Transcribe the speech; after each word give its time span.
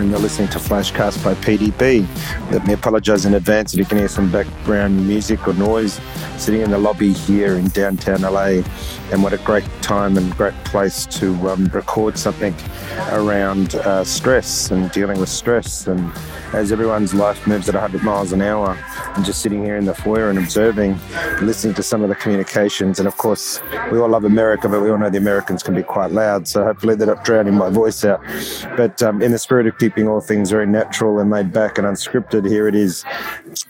and 0.00 0.10
you're 0.10 0.18
listening 0.18 0.48
to 0.48 0.58
Flashcast 0.58 1.22
by 1.22 1.34
PDB. 1.34 2.06
Let 2.50 2.66
me 2.66 2.72
apologize 2.72 3.26
in 3.26 3.34
advance 3.34 3.74
if 3.74 3.78
you 3.78 3.84
can 3.84 3.98
hear 3.98 4.08
some 4.08 4.32
background 4.32 5.06
music 5.06 5.46
or 5.46 5.52
noise. 5.52 6.00
Sitting 6.38 6.62
in 6.62 6.70
the 6.70 6.78
lobby 6.78 7.12
here 7.12 7.58
in 7.58 7.68
downtown 7.68 8.22
LA, 8.22 8.62
and 9.12 9.22
what 9.22 9.34
a 9.34 9.38
great 9.38 9.68
time 9.82 10.16
and 10.16 10.34
great 10.38 10.54
place 10.64 11.04
to 11.18 11.34
um, 11.50 11.66
record 11.66 12.16
something 12.16 12.54
around 13.10 13.74
uh, 13.74 14.04
stress 14.04 14.70
and 14.70 14.90
dealing 14.90 15.20
with 15.20 15.28
stress. 15.28 15.86
And 15.86 16.10
as 16.54 16.72
everyone's 16.72 17.12
life 17.12 17.46
moves 17.46 17.68
at 17.68 17.74
100 17.74 18.02
miles 18.02 18.32
an 18.32 18.40
hour, 18.40 18.78
and 19.14 19.24
just 19.24 19.42
sitting 19.42 19.62
here 19.62 19.76
in 19.76 19.84
the 19.84 19.94
foyer 19.94 20.30
and 20.30 20.38
observing, 20.38 20.98
listening 21.42 21.74
to 21.74 21.82
some 21.82 22.02
of 22.02 22.08
the 22.08 22.14
communications. 22.14 22.98
And 22.98 23.06
of 23.06 23.16
course, 23.16 23.60
we 23.90 23.98
all 23.98 24.08
love 24.08 24.24
America, 24.24 24.68
but 24.68 24.80
we 24.80 24.90
all 24.90 24.98
know 24.98 25.10
the 25.10 25.18
Americans 25.18 25.62
can 25.62 25.74
be 25.74 25.82
quite 25.82 26.12
loud. 26.12 26.48
So 26.48 26.64
hopefully 26.64 26.94
they're 26.94 27.06
not 27.06 27.24
drowning 27.24 27.54
my 27.54 27.68
voice 27.68 28.04
out. 28.04 28.22
But 28.76 29.02
um, 29.02 29.22
in 29.22 29.32
the 29.32 29.38
spirit 29.38 29.66
of 29.66 29.78
keeping 29.78 30.08
all 30.08 30.20
things 30.20 30.50
very 30.50 30.66
natural 30.66 31.18
and 31.18 31.30
laid 31.30 31.52
back 31.52 31.78
and 31.78 31.86
unscripted, 31.86 32.48
here 32.48 32.68
it 32.68 32.74
is. 32.74 33.04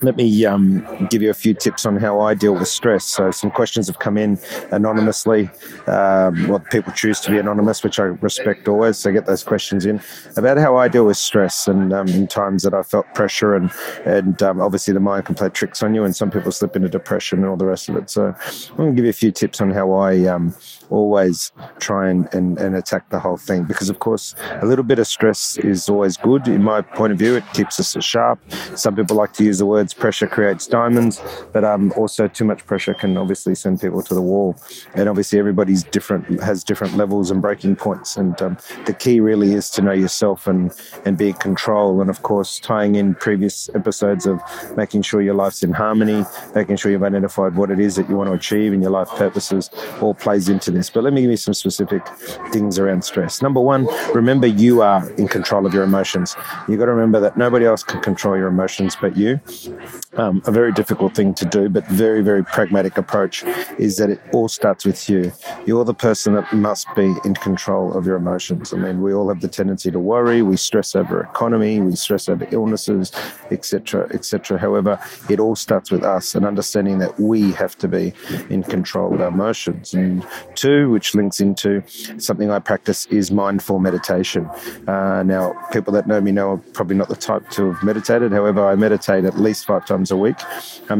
Let 0.00 0.16
me 0.16 0.44
um, 0.46 0.86
give 1.10 1.22
you 1.22 1.30
a 1.30 1.34
few 1.34 1.54
tips 1.54 1.86
on 1.86 1.96
how 1.96 2.20
I 2.20 2.34
deal 2.34 2.54
with 2.54 2.68
stress. 2.68 3.04
So 3.04 3.30
some 3.30 3.50
questions 3.50 3.86
have 3.86 3.98
come 3.98 4.16
in 4.16 4.38
anonymously. 4.70 5.50
Um, 5.86 6.48
well, 6.48 6.60
people 6.70 6.92
choose 6.92 7.20
to 7.20 7.30
be 7.30 7.38
anonymous, 7.38 7.82
which 7.82 7.98
I 7.98 8.04
respect 8.04 8.68
always. 8.68 8.98
So 8.98 9.12
get 9.12 9.26
those 9.26 9.44
questions 9.44 9.86
in 9.86 10.00
about 10.36 10.58
how 10.58 10.76
I 10.76 10.88
deal 10.88 11.06
with 11.06 11.16
stress 11.16 11.68
and 11.68 11.92
um, 11.92 12.08
in 12.08 12.26
times 12.26 12.62
that 12.62 12.74
I 12.74 12.82
felt 12.82 13.06
pressure 13.14 13.54
and 13.54 13.70
and 14.04 14.42
um, 14.42 14.60
obviously 14.60 14.94
the 14.94 15.00
mind 15.00 15.26
can 15.26 15.34
play 15.34 15.48
tricks 15.48 15.82
on 15.82 15.94
you, 15.94 16.04
and 16.04 16.14
some 16.14 16.30
people 16.30 16.52
slip 16.52 16.76
into 16.76 16.88
depression 16.88 17.40
and 17.40 17.48
all 17.48 17.56
the 17.56 17.66
rest 17.66 17.88
of 17.88 17.96
it. 17.96 18.10
So 18.10 18.34
I'm 18.70 18.76
going 18.76 18.90
to 18.90 18.96
give 18.96 19.04
you 19.04 19.10
a 19.10 19.14
few 19.14 19.32
tips 19.32 19.60
on 19.60 19.70
how 19.70 19.92
I 19.92 20.26
um, 20.26 20.54
always 20.90 21.52
try 21.78 22.08
and, 22.08 22.32
and, 22.34 22.58
and 22.58 22.76
attack 22.76 23.08
the 23.10 23.18
whole 23.18 23.36
thing 23.36 23.64
because, 23.64 23.88
of 23.88 23.98
course, 23.98 24.34
a 24.60 24.66
little 24.66 24.84
bit 24.84 24.98
of 24.98 25.06
stress 25.06 25.56
is 25.58 25.88
always 25.88 26.16
good. 26.16 26.46
In 26.48 26.62
my 26.62 26.82
point 26.82 27.12
of 27.12 27.18
view, 27.18 27.36
it 27.36 27.44
keeps 27.54 27.80
us 27.80 27.96
sharp. 28.04 28.38
Some 28.76 28.94
people 28.96 29.16
like 29.16 29.32
to 29.34 29.44
use 29.44 29.58
the 29.58 29.66
words 29.72 29.94
pressure 29.94 30.26
creates 30.26 30.66
diamonds, 30.66 31.20
but 31.52 31.64
um, 31.64 31.92
also 31.96 32.28
too 32.28 32.44
much 32.44 32.64
pressure 32.66 32.94
can 32.94 33.16
obviously 33.16 33.54
send 33.54 33.80
people 33.80 34.02
to 34.02 34.14
the 34.14 34.22
wall. 34.22 34.54
And 34.94 35.08
obviously, 35.08 35.38
everybody's 35.38 35.82
different, 35.82 36.24
has 36.42 36.62
different 36.62 36.96
levels 36.96 37.30
and 37.30 37.40
breaking 37.40 37.76
points. 37.76 38.16
And 38.16 38.40
um, 38.42 38.58
the 38.86 38.92
key 38.92 39.20
really 39.20 39.54
is 39.54 39.70
to 39.70 39.82
know 39.82 39.92
yourself 39.92 40.46
and, 40.46 40.72
and 41.06 41.16
be 41.16 41.28
in 41.28 41.34
control. 41.34 42.00
And 42.02 42.10
of 42.10 42.22
course, 42.22 42.60
tying 42.60 42.94
in 42.96 43.14
previous 43.14 43.70
episodes 43.74 44.26
of 44.26 44.40
making 44.76 45.02
sure 45.02 45.22
your 45.22 45.34
life's 45.34 45.62
in 45.62 45.72
harmony, 45.72 46.24
making 46.54 46.76
sure 46.76 46.90
you've 46.92 47.02
identified 47.02 47.56
what 47.56 47.70
it 47.70 47.80
is 47.80 47.96
that 47.96 48.08
you 48.08 48.16
want 48.16 48.28
to 48.28 48.34
achieve 48.34 48.72
in 48.72 48.82
your 48.82 48.90
life 48.90 49.08
purposes, 49.10 49.70
all 50.00 50.14
plays 50.14 50.48
into 50.48 50.70
this. 50.70 50.90
But 50.90 51.04
let 51.04 51.12
me 51.12 51.22
give 51.22 51.30
you 51.30 51.36
some 51.36 51.54
specific 51.54 52.06
things 52.52 52.78
around 52.78 53.04
stress. 53.04 53.40
Number 53.40 53.60
one, 53.60 53.86
remember 54.14 54.46
you 54.46 54.82
are 54.82 55.08
in 55.12 55.28
control 55.28 55.66
of 55.66 55.72
your 55.72 55.84
emotions. 55.84 56.36
You've 56.68 56.78
got 56.78 56.86
to 56.86 56.92
remember 56.92 57.20
that 57.20 57.36
nobody 57.36 57.64
else 57.64 57.82
can 57.82 58.00
control 58.00 58.36
your 58.36 58.48
emotions 58.48 58.96
but 59.00 59.16
you. 59.16 59.40
Um, 60.14 60.42
a 60.46 60.52
very 60.52 60.72
difficult 60.72 61.14
thing 61.14 61.34
to 61.34 61.44
do, 61.44 61.68
but 61.68 61.86
very, 61.86 62.22
very 62.22 62.44
pragmatic 62.44 62.98
approach 62.98 63.44
is 63.78 63.96
that 63.96 64.10
it 64.10 64.20
all 64.32 64.48
starts 64.48 64.84
with 64.84 65.08
you. 65.08 65.32
You're 65.66 65.84
the 65.84 65.94
person 65.94 66.34
that 66.34 66.52
must 66.52 66.86
be 66.94 67.14
in 67.24 67.34
control 67.34 67.92
of 67.94 68.06
your 68.06 68.16
emotions. 68.16 68.72
I 68.72 68.76
mean, 68.76 69.00
we 69.00 69.14
all 69.14 69.28
have 69.28 69.40
the 69.40 69.48
tendency 69.48 69.90
to 69.90 69.98
worry. 69.98 70.42
We 70.42 70.56
stress 70.56 70.94
over 70.94 71.22
economy. 71.22 71.80
We 71.80 71.96
stress 71.96 72.28
over 72.28 72.46
illnesses, 72.50 73.12
etc., 73.50 74.08
etc. 74.12 74.58
However, 74.58 74.98
it 75.30 75.40
all 75.40 75.56
starts 75.56 75.90
with 75.90 76.02
us 76.02 76.34
and 76.34 76.44
understanding 76.44 76.98
that 76.98 77.18
we 77.18 77.52
have 77.52 77.76
to 77.78 77.88
be 77.88 78.12
in 78.50 78.62
control 78.62 79.14
of 79.14 79.20
our 79.20 79.28
emotions. 79.28 79.94
And 79.94 80.26
two, 80.54 80.90
which 80.90 81.14
links 81.14 81.40
into 81.40 81.82
something 82.18 82.50
I 82.50 82.58
practice, 82.58 83.06
is 83.06 83.30
mindful 83.30 83.78
meditation. 83.78 84.46
Uh, 84.86 85.22
now, 85.22 85.54
people 85.72 85.92
that 85.94 86.06
know 86.06 86.20
me 86.20 86.32
know 86.32 86.52
I'm 86.52 86.60
probably 86.72 86.96
not 86.96 87.08
the 87.08 87.16
type 87.16 87.48
to 87.50 87.72
have 87.72 87.82
meditated. 87.82 88.32
However, 88.32 88.66
I 88.66 88.74
meditate 88.74 89.24
at 89.24 89.38
least 89.38 89.51
five 89.60 89.84
times 89.84 90.10
a 90.10 90.16
week, 90.16 90.36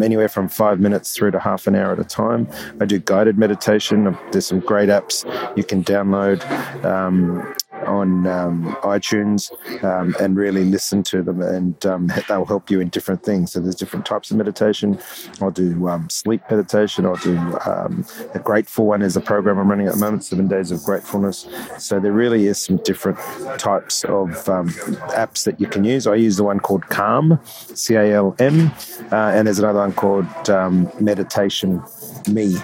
anywhere 0.02 0.28
from 0.28 0.48
five 0.48 0.80
minutes 0.80 1.14
through 1.14 1.30
to 1.30 1.38
half 1.38 1.66
an 1.66 1.74
hour 1.74 1.92
at 1.92 2.00
a 2.00 2.04
time. 2.04 2.48
I 2.80 2.84
do 2.84 2.98
guided 2.98 3.38
meditation. 3.38 4.18
There's 4.32 4.46
some 4.46 4.60
great 4.60 4.88
apps 4.88 5.24
you 5.56 5.64
can 5.64 5.84
download. 5.84 6.42
Um, 6.84 7.54
on 7.92 8.26
um, 8.26 8.76
iTunes 8.82 9.50
um, 9.84 10.14
and 10.20 10.36
really 10.36 10.64
listen 10.64 11.02
to 11.04 11.22
them, 11.22 11.40
and 11.42 11.84
um, 11.86 12.10
they'll 12.28 12.44
help 12.44 12.70
you 12.70 12.80
in 12.80 12.88
different 12.88 13.22
things. 13.22 13.52
So 13.52 13.60
there's 13.60 13.74
different 13.74 14.06
types 14.06 14.30
of 14.30 14.36
meditation. 14.36 14.98
I'll 15.40 15.50
do 15.50 15.88
um, 15.88 16.08
sleep 16.08 16.42
meditation. 16.50 17.06
I'll 17.06 17.16
do 17.16 17.36
um, 17.66 18.04
a 18.34 18.38
grateful 18.38 18.86
one 18.86 19.02
is 19.02 19.16
a 19.16 19.20
program 19.20 19.58
I'm 19.58 19.68
running 19.68 19.86
at 19.86 19.94
the 19.94 20.00
moment, 20.00 20.24
seven 20.24 20.48
days 20.48 20.70
of 20.70 20.82
gratefulness. 20.82 21.46
So 21.78 22.00
there 22.00 22.12
really 22.12 22.46
is 22.46 22.60
some 22.60 22.78
different 22.78 23.18
types 23.58 24.04
of 24.04 24.48
um, 24.48 24.68
apps 25.10 25.44
that 25.44 25.60
you 25.60 25.66
can 25.66 25.84
use. 25.84 26.06
I 26.06 26.14
use 26.14 26.36
the 26.36 26.44
one 26.44 26.60
called 26.60 26.86
Calm, 26.88 27.38
C 27.44 27.94
A 27.94 28.14
L 28.14 28.34
M, 28.38 28.72
uh, 29.12 29.32
and 29.34 29.46
there's 29.46 29.58
another 29.58 29.80
one 29.80 29.92
called 29.92 30.26
Meditation 31.00 31.82
Me. 32.28 32.56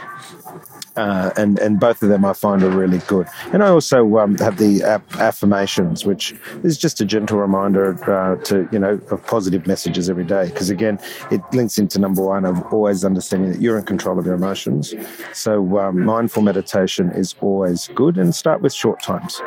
Uh, 0.99 1.31
and 1.37 1.61
and 1.61 1.79
both 1.79 2.03
of 2.03 2.09
them 2.09 2.25
I 2.25 2.33
find 2.33 2.61
are 2.63 2.71
really 2.71 2.99
good. 3.07 3.29
And 3.53 3.63
I 3.63 3.69
also 3.69 4.19
um, 4.19 4.37
have 4.39 4.59
the 4.59 4.83
affirmations, 5.19 6.05
which 6.05 6.35
is 6.65 6.77
just 6.77 7.01
a 7.01 7.05
gentle 7.05 7.39
reminder 7.39 7.87
uh, 8.11 8.35
to 8.45 8.69
you 8.73 8.81
know 8.81 9.01
of 9.13 9.25
positive 9.25 9.67
messages 9.67 10.11
every 10.11 10.25
day. 10.25 10.47
Because 10.47 10.71
again, 10.71 10.99
it 11.31 11.41
links 11.53 11.79
into 11.79 12.01
number 12.01 12.23
one 12.23 12.45
of 12.45 12.61
always 12.73 13.05
understanding 13.05 13.53
that 13.53 13.61
you're 13.61 13.79
in 13.79 13.85
control 13.85 14.19
of 14.19 14.27
your 14.27 14.35
emotions. 14.35 14.93
So 15.33 15.79
um, 15.79 16.05
mindful 16.05 16.43
meditation 16.43 17.13
is 17.13 17.35
always 17.41 17.89
good, 17.95 18.19
and 18.19 18.35
start 18.35 18.61
with 18.61 18.73
short 18.73 19.01
times. 19.01 19.41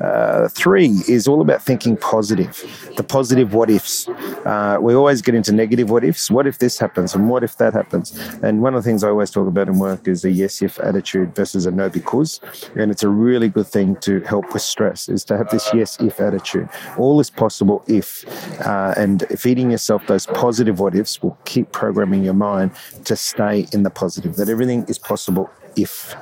Uh, 0.00 0.48
three 0.50 1.02
is 1.08 1.28
all 1.28 1.40
about 1.40 1.62
thinking 1.62 1.96
positive, 1.96 2.52
the 2.96 3.04
positive 3.04 3.54
what 3.54 3.70
ifs. 3.70 4.08
Uh, 4.44 4.78
we 4.80 4.92
always 4.94 5.22
get 5.22 5.36
into 5.36 5.52
negative 5.52 5.88
what 5.88 6.02
ifs. 6.02 6.32
What 6.32 6.48
if 6.48 6.58
this 6.58 6.78
happens, 6.78 7.14
and 7.14 7.30
what 7.30 7.44
if 7.44 7.58
that 7.58 7.74
happens? 7.74 8.18
And 8.42 8.60
one 8.60 8.74
of 8.74 8.82
the 8.82 8.88
things 8.88 9.04
I 9.04 9.08
always 9.08 9.30
talk 9.30 9.46
about 9.46 9.68
in 9.68 9.78
work 9.78 10.08
is 10.08 10.24
a 10.24 10.30
yes 10.30 10.62
if 10.62 10.80
attitude 10.96 11.34
versus 11.34 11.66
a 11.66 11.70
no 11.70 11.88
because. 11.88 12.40
And 12.74 12.90
it's 12.90 13.02
a 13.02 13.08
really 13.08 13.48
good 13.48 13.66
thing 13.66 13.96
to 13.96 14.20
help 14.20 14.52
with 14.52 14.62
stress 14.62 15.08
is 15.08 15.24
to 15.26 15.36
have 15.36 15.50
this 15.50 15.68
yes 15.74 16.00
if 16.00 16.20
attitude. 16.20 16.68
All 16.96 17.20
is 17.20 17.30
possible 17.30 17.84
if. 17.86 18.24
Uh, 18.66 18.94
and 18.96 19.26
feeding 19.38 19.70
yourself 19.70 20.06
those 20.06 20.26
positive 20.26 20.80
what 20.80 20.94
ifs 20.94 21.22
will 21.22 21.36
keep 21.44 21.72
programming 21.72 22.24
your 22.24 22.34
mind 22.34 22.70
to 23.04 23.14
stay 23.14 23.66
in 23.72 23.82
the 23.82 23.90
positive, 23.90 24.36
that 24.36 24.48
everything 24.48 24.84
is 24.88 24.98
possible 24.98 25.50
if. 25.76 26.14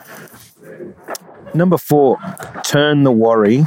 Number 1.55 1.79
four, 1.79 2.19
turn 2.65 3.05
the 3.05 3.13
worry 3.13 3.65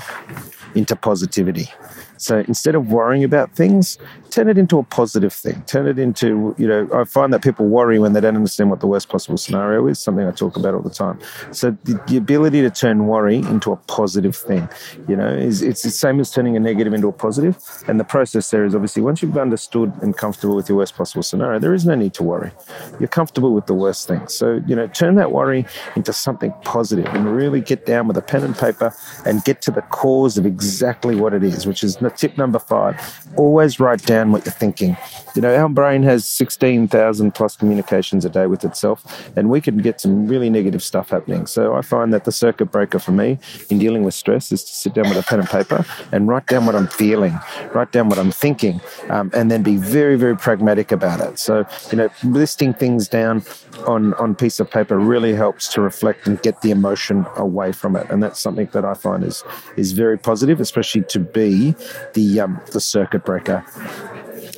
into 0.75 0.95
positivity. 0.95 1.69
So 2.17 2.39
instead 2.39 2.75
of 2.75 2.91
worrying 2.91 3.23
about 3.23 3.55
things, 3.55 3.97
turn 4.37 4.49
it 4.49 4.57
into 4.59 4.77
a 4.77 4.83
positive 4.83 5.33
thing. 5.33 5.63
Turn 5.63 5.87
it 5.87 5.97
into, 5.97 6.53
you 6.59 6.67
know, 6.67 6.87
I 6.93 7.05
find 7.05 7.33
that 7.33 7.41
people 7.41 7.65
worry 7.65 7.97
when 7.97 8.13
they 8.13 8.21
don't 8.21 8.35
understand 8.35 8.69
what 8.69 8.81
the 8.81 8.85
worst 8.85 9.09
possible 9.09 9.35
scenario 9.35 9.87
is, 9.87 9.97
something 9.97 10.27
I 10.27 10.31
talk 10.31 10.57
about 10.57 10.75
all 10.75 10.83
the 10.83 10.91
time. 10.91 11.19
So 11.51 11.75
the, 11.85 11.99
the 12.07 12.17
ability 12.17 12.61
to 12.61 12.69
turn 12.69 13.07
worry 13.07 13.37
into 13.37 13.71
a 13.71 13.77
positive 13.87 14.35
thing, 14.35 14.69
you 15.07 15.15
know, 15.15 15.27
is 15.27 15.63
it's 15.63 15.81
the 15.81 15.89
same 15.89 16.19
as 16.19 16.29
turning 16.29 16.55
a 16.55 16.59
negative 16.59 16.93
into 16.93 17.07
a 17.07 17.11
positive. 17.11 17.57
And 17.87 17.99
the 17.99 18.03
process 18.03 18.51
there 18.51 18.63
is 18.63 18.75
obviously 18.75 19.01
once 19.01 19.23
you've 19.23 19.35
understood 19.39 19.91
and 20.03 20.15
comfortable 20.15 20.55
with 20.55 20.69
your 20.69 20.77
worst 20.77 20.95
possible 20.95 21.23
scenario, 21.23 21.57
there 21.57 21.73
is 21.73 21.87
no 21.87 21.95
need 21.95 22.13
to 22.13 22.23
worry. 22.23 22.51
You're 22.99 23.07
comfortable 23.07 23.55
with 23.55 23.65
the 23.65 23.73
worst 23.73 24.07
thing. 24.07 24.27
So, 24.27 24.61
you 24.67 24.75
know, 24.75 24.85
turn 24.85 25.15
that 25.15 25.31
worry 25.31 25.65
into 25.95 26.13
something 26.13 26.53
positive 26.61 27.07
and 27.07 27.35
really 27.35 27.59
get 27.59 27.87
down 27.87 28.07
with 28.07 28.17
a 28.17 28.21
pen 28.21 28.43
and 28.43 28.55
paper 28.55 28.93
and 29.25 29.43
get 29.45 29.63
to 29.63 29.71
the 29.71 29.81
cause 29.81 30.37
of 30.37 30.45
exactly 30.45 31.15
what 31.15 31.33
it 31.33 31.43
is, 31.43 31.65
which 31.65 31.83
is 31.83 31.97
tip 32.15 32.37
number 32.37 32.59
five. 32.59 32.95
Always 33.35 33.79
write 33.79 34.03
down 34.03 34.26
understand 34.27 34.33
what 34.33 34.45
you're 34.45 34.53
thinking. 34.53 34.97
You 35.35 35.41
know, 35.41 35.55
our 35.55 35.69
brain 35.69 36.03
has 36.03 36.25
16,000 36.25 37.31
plus 37.33 37.55
communications 37.55 38.25
a 38.25 38.29
day 38.29 38.47
with 38.47 38.63
itself, 38.63 39.29
and 39.35 39.49
we 39.49 39.61
can 39.61 39.77
get 39.77 40.01
some 40.01 40.27
really 40.27 40.49
negative 40.49 40.81
stuff 40.81 41.09
happening. 41.09 41.47
So 41.47 41.75
I 41.75 41.81
find 41.81 42.13
that 42.13 42.25
the 42.25 42.31
circuit 42.31 42.71
breaker 42.71 42.99
for 42.99 43.11
me 43.11 43.37
in 43.69 43.77
dealing 43.79 44.03
with 44.03 44.13
stress 44.13 44.51
is 44.51 44.63
to 44.63 44.75
sit 44.75 44.93
down 44.93 45.09
with 45.09 45.17
a 45.17 45.23
pen 45.23 45.39
and 45.39 45.49
paper 45.49 45.85
and 46.11 46.27
write 46.27 46.47
down 46.47 46.65
what 46.65 46.75
I'm 46.75 46.87
feeling, 46.87 47.37
write 47.73 47.91
down 47.91 48.09
what 48.09 48.17
I'm 48.17 48.31
thinking, 48.31 48.81
um, 49.09 49.31
and 49.33 49.51
then 49.51 49.63
be 49.63 49.77
very, 49.77 50.15
very 50.15 50.35
pragmatic 50.35 50.91
about 50.91 51.19
it. 51.21 51.39
So, 51.39 51.65
you 51.91 51.97
know, 51.97 52.09
listing 52.23 52.73
things 52.73 53.07
down 53.07 53.43
on, 53.85 54.13
on 54.15 54.35
piece 54.35 54.59
of 54.59 54.69
paper 54.69 54.97
really 54.97 55.33
helps 55.35 55.71
to 55.73 55.81
reflect 55.81 56.27
and 56.27 56.41
get 56.41 56.61
the 56.61 56.71
emotion 56.71 57.25
away 57.35 57.71
from 57.71 57.95
it. 57.95 58.09
And 58.09 58.23
that's 58.23 58.39
something 58.39 58.67
that 58.71 58.85
I 58.85 58.95
find 58.95 59.23
is, 59.23 59.43
is 59.75 59.91
very 59.91 60.17
positive, 60.17 60.59
especially 60.59 61.03
to 61.03 61.19
be 61.19 61.75
the, 62.13 62.39
um, 62.39 62.59
the 62.71 62.81
circuit 62.81 63.23
breaker. 63.23 63.63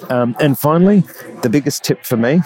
Um, 0.09 0.35
and 0.39 0.57
finally, 0.57 1.03
the 1.41 1.49
biggest 1.49 1.83
tip 1.83 2.03
for 2.03 2.17
me 2.17 2.41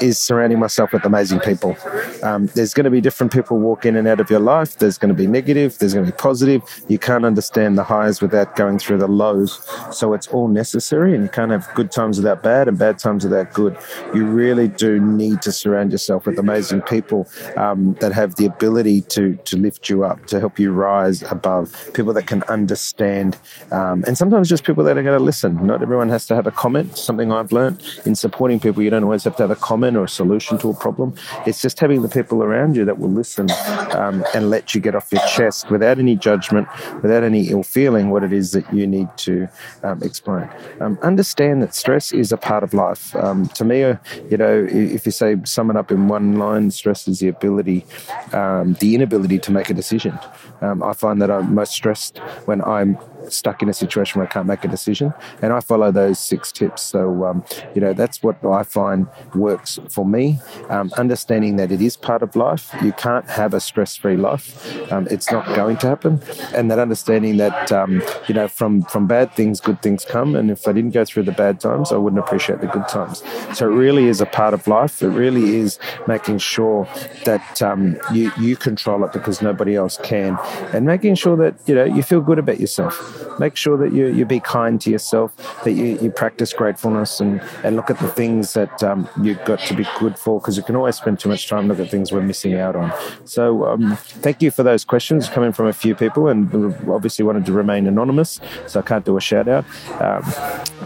is 0.00 0.18
surrounding 0.18 0.58
myself 0.58 0.92
with 0.92 1.04
amazing 1.04 1.40
people. 1.40 1.76
Um, 2.22 2.46
there's 2.54 2.74
going 2.74 2.84
to 2.84 2.90
be 2.90 3.00
different 3.00 3.32
people 3.32 3.58
walk 3.58 3.84
in 3.84 3.94
and 3.96 4.08
out 4.08 4.20
of 4.20 4.30
your 4.30 4.40
life. 4.40 4.78
There's 4.78 4.98
going 4.98 5.10
to 5.10 5.14
be 5.14 5.26
negative, 5.26 5.78
there's 5.78 5.94
going 5.94 6.06
to 6.06 6.12
be 6.12 6.16
positive. 6.16 6.62
You 6.88 6.98
can't 6.98 7.24
understand 7.24 7.78
the 7.78 7.84
highs 7.84 8.20
without 8.20 8.56
going 8.56 8.78
through 8.78 8.98
the 8.98 9.06
lows. 9.06 9.64
So 9.92 10.14
it's 10.14 10.26
all 10.28 10.48
necessary, 10.48 11.14
and 11.14 11.22
you 11.22 11.28
can't 11.28 11.52
have 11.52 11.68
good 11.74 11.92
times 11.92 12.16
without 12.18 12.42
bad 12.42 12.68
and 12.68 12.78
bad 12.78 12.98
times 12.98 13.24
without 13.24 13.52
good. 13.52 13.76
You 14.14 14.26
really 14.26 14.68
do 14.68 15.00
need 15.00 15.42
to 15.42 15.52
surround 15.52 15.92
yourself 15.92 16.26
with 16.26 16.38
amazing 16.38 16.82
people 16.82 17.28
um, 17.56 17.94
that 18.00 18.12
have 18.12 18.36
the 18.36 18.46
ability 18.46 19.02
to, 19.02 19.36
to 19.36 19.56
lift 19.56 19.88
you 19.88 20.04
up, 20.04 20.26
to 20.26 20.40
help 20.40 20.58
you 20.58 20.72
rise 20.72 21.22
above, 21.30 21.90
people 21.94 22.12
that 22.14 22.26
can 22.26 22.42
understand, 22.44 23.38
um, 23.70 24.04
and 24.06 24.18
sometimes 24.18 24.48
just 24.48 24.64
people 24.64 24.84
that 24.84 24.98
are 24.98 25.02
going 25.02 25.18
to 25.18 25.24
listen. 25.24 25.64
Not 25.66 25.82
everyone 25.82 26.08
has 26.08 26.26
to 26.26 26.34
have 26.34 26.46
a 26.46 26.50
comment. 26.50 26.96
Something 26.98 27.30
I've 27.30 27.52
learned 27.52 27.82
in 28.04 28.14
supporting 28.32 28.58
people, 28.58 28.82
you 28.82 28.88
don't 28.88 29.04
always 29.04 29.24
have 29.24 29.36
to 29.36 29.42
have 29.42 29.50
a 29.50 29.56
comment 29.56 29.94
or 29.94 30.04
a 30.04 30.08
solution 30.08 30.56
to 30.56 30.70
a 30.70 30.74
problem. 30.74 31.14
It's 31.46 31.60
just 31.60 31.78
having 31.78 32.00
the 32.00 32.08
people 32.08 32.42
around 32.42 32.76
you 32.76 32.84
that 32.86 32.98
will 32.98 33.10
listen 33.10 33.50
um, 33.92 34.24
and 34.34 34.48
let 34.48 34.74
you 34.74 34.80
get 34.80 34.94
off 34.94 35.12
your 35.12 35.20
chest 35.26 35.70
without 35.70 35.98
any 35.98 36.16
judgment, 36.16 36.66
without 37.02 37.24
any 37.24 37.50
ill 37.50 37.62
feeling, 37.62 38.08
what 38.08 38.24
it 38.24 38.32
is 38.32 38.52
that 38.52 38.64
you 38.72 38.86
need 38.86 39.08
to 39.18 39.48
um, 39.82 40.02
explain. 40.02 40.48
Um, 40.80 40.98
understand 41.02 41.60
that 41.60 41.74
stress 41.74 42.10
is 42.12 42.32
a 42.32 42.38
part 42.38 42.64
of 42.64 42.72
life. 42.72 43.14
Um, 43.16 43.48
to 43.48 43.64
me, 43.66 43.84
uh, 43.84 43.96
you 44.30 44.38
know, 44.38 44.66
if 44.70 45.04
you 45.04 45.12
say 45.12 45.36
sum 45.44 45.70
it 45.70 45.76
up 45.76 45.90
in 45.90 46.08
one 46.08 46.38
line, 46.38 46.70
stress 46.70 47.06
is 47.06 47.18
the 47.18 47.28
ability, 47.28 47.84
um, 48.32 48.74
the 48.80 48.94
inability 48.94 49.38
to 49.40 49.52
make 49.52 49.68
a 49.68 49.74
decision. 49.74 50.18
Um, 50.62 50.82
I 50.82 50.94
find 50.94 51.20
that 51.20 51.30
I'm 51.30 51.54
most 51.54 51.72
stressed 51.72 52.16
when 52.46 52.62
I'm 52.62 52.96
stuck 53.28 53.62
in 53.62 53.68
a 53.68 53.74
situation 53.74 54.18
where 54.18 54.28
I 54.28 54.30
can't 54.30 54.46
make 54.46 54.64
a 54.64 54.68
decision. 54.68 55.12
And 55.40 55.52
I 55.52 55.60
follow 55.60 55.90
those 55.90 56.18
six 56.18 56.52
tips. 56.52 56.82
So, 56.82 57.24
um, 57.24 57.44
you 57.74 57.80
know, 57.80 57.92
that's 57.92 58.22
what 58.22 58.44
I 58.44 58.62
find 58.62 59.08
works 59.34 59.78
for 59.88 60.04
me. 60.04 60.38
Um, 60.68 60.92
understanding 60.96 61.56
that 61.56 61.72
it 61.72 61.80
is 61.80 61.96
part 61.96 62.22
of 62.22 62.34
life. 62.36 62.74
You 62.82 62.92
can't 62.92 63.28
have 63.30 63.54
a 63.54 63.60
stress 63.60 63.96
free 63.96 64.16
life. 64.16 64.92
Um, 64.92 65.06
it's 65.10 65.30
not 65.30 65.46
going 65.54 65.76
to 65.78 65.86
happen. 65.86 66.20
And 66.54 66.70
that 66.70 66.78
understanding 66.78 67.36
that, 67.38 67.72
um, 67.72 68.02
you 68.28 68.34
know, 68.34 68.48
from, 68.48 68.82
from 68.82 69.06
bad 69.06 69.32
things, 69.34 69.60
good 69.60 69.80
things 69.82 70.04
come. 70.04 70.34
And 70.34 70.50
if 70.50 70.66
I 70.66 70.72
didn't 70.72 70.90
go 70.90 71.04
through 71.04 71.24
the 71.24 71.32
bad 71.32 71.60
times, 71.60 71.92
I 71.92 71.96
wouldn't 71.96 72.20
appreciate 72.20 72.60
the 72.60 72.66
good 72.66 72.88
times. 72.88 73.22
So 73.54 73.70
it 73.70 73.74
really 73.74 74.06
is 74.06 74.20
a 74.20 74.26
part 74.26 74.54
of 74.54 74.66
life. 74.66 75.02
It 75.02 75.08
really 75.08 75.56
is 75.56 75.78
making 76.06 76.38
sure 76.38 76.88
that 77.24 77.62
um, 77.62 77.98
you, 78.12 78.32
you 78.38 78.56
control 78.56 79.04
it 79.04 79.12
because 79.12 79.42
nobody 79.42 79.74
else 79.74 79.98
can. 80.02 80.38
And 80.72 80.86
making 80.86 81.14
sure 81.16 81.36
that, 81.36 81.54
you 81.66 81.74
know, 81.74 81.84
you 81.84 82.02
feel 82.02 82.20
good 82.20 82.38
about 82.38 82.60
yourself 82.60 83.11
make 83.38 83.56
sure 83.56 83.76
that 83.76 83.92
you, 83.92 84.06
you 84.06 84.24
be 84.24 84.40
kind 84.40 84.80
to 84.80 84.90
yourself, 84.90 85.36
that 85.64 85.72
you, 85.72 85.98
you 86.00 86.10
practice 86.10 86.52
gratefulness 86.52 87.20
and, 87.20 87.40
and 87.64 87.76
look 87.76 87.90
at 87.90 87.98
the 87.98 88.08
things 88.08 88.52
that 88.54 88.82
um, 88.82 89.08
you've 89.20 89.44
got 89.44 89.58
to 89.60 89.74
be 89.74 89.86
good 89.98 90.18
for 90.18 90.40
because 90.40 90.56
you 90.56 90.62
can 90.62 90.76
always 90.76 90.96
spend 90.96 91.18
too 91.18 91.28
much 91.28 91.48
time 91.48 91.68
looking 91.68 91.84
at 91.84 91.90
things 91.90 92.12
we're 92.12 92.22
missing 92.22 92.54
out 92.54 92.76
on. 92.76 92.92
So 93.24 93.66
um, 93.66 93.96
thank 93.96 94.42
you 94.42 94.50
for 94.50 94.62
those 94.62 94.84
questions 94.84 95.28
coming 95.28 95.52
from 95.52 95.66
a 95.66 95.72
few 95.72 95.94
people 95.94 96.28
and 96.28 96.52
obviously 96.88 97.24
wanted 97.24 97.46
to 97.46 97.52
remain 97.52 97.86
anonymous, 97.86 98.40
so 98.66 98.80
I 98.80 98.82
can't 98.82 99.04
do 99.04 99.16
a 99.16 99.20
shout 99.20 99.48
out. 99.48 99.64
Um, 100.00 100.22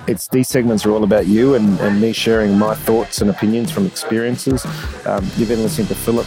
it's 0.06 0.29
these 0.29 0.49
segments 0.49 0.87
are 0.87 0.90
all 0.90 1.05
about 1.05 1.26
you 1.26 1.55
and, 1.55 1.79
and 1.81 2.00
me 2.00 2.12
sharing 2.12 2.58
my 2.58 2.75
thoughts 2.75 3.20
and 3.20 3.31
opinions 3.31 3.70
from 3.70 3.87
experiences. 3.87 4.64
Um, 5.06 5.25
you've 5.37 5.49
been 5.49 5.62
listening 5.62 5.88
to 5.88 5.94
Philip 5.94 6.26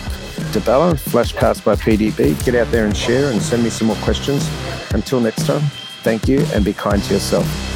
DeBella, 0.51 0.95
Flashcast 0.95 1.63
by 1.63 1.75
PDB. 1.75 2.43
Get 2.43 2.55
out 2.55 2.71
there 2.71 2.85
and 2.85 2.95
share 2.95 3.31
and 3.31 3.41
send 3.41 3.63
me 3.63 3.69
some 3.69 3.87
more 3.87 3.95
questions. 3.97 4.49
Until 4.91 5.19
next 5.19 5.45
time, 5.45 5.61
thank 6.03 6.27
you 6.27 6.39
and 6.53 6.63
be 6.63 6.73
kind 6.73 7.01
to 7.03 7.13
yourself. 7.13 7.68